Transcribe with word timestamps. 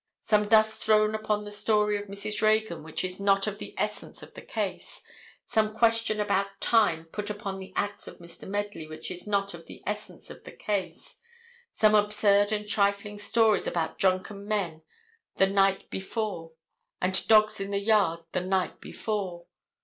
Some 0.23 0.47
dust 0.47 0.81
thrown 0.83 1.13
upon 1.13 1.43
the 1.45 1.51
story 1.51 1.95
of 2.01 2.07
Mrs. 2.07 2.41
Reagan 2.41 2.81
which 2.81 3.03
is 3.03 3.19
not 3.19 3.45
of 3.45 3.59
the 3.59 3.75
essence 3.77 4.23
of 4.23 4.33
the 4.33 4.41
case, 4.41 5.03
some 5.45 5.71
question 5.75 6.19
about 6.19 6.59
time 6.59 7.05
put 7.05 7.29
upon 7.29 7.59
the 7.59 7.71
acts 7.75 8.07
of 8.07 8.17
Mr. 8.17 8.47
Medley 8.47 8.87
which 8.87 9.11
is 9.11 9.27
not 9.27 9.53
of 9.53 9.67
the 9.67 9.83
essence 9.85 10.31
of 10.31 10.43
the 10.43 10.53
case; 10.53 11.17
some 11.71 11.93
absurd 11.93 12.51
and 12.51 12.67
trifling 12.67 13.19
stories 13.19 13.67
about 13.67 13.99
drunken 13.99 14.47
men 14.47 14.81
the 15.35 15.45
night 15.45 15.87
before 15.91 16.53
and 16.99 17.27
dogs 17.27 17.59
in 17.59 17.69
the 17.69 17.77
yard 17.77 18.21
the 18.31 18.41
night 18.41 18.81
before. 18.81 19.45